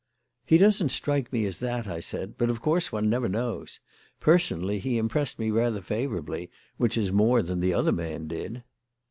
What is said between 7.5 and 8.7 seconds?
the other man did."